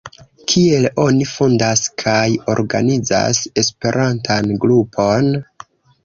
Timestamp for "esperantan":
3.63-4.49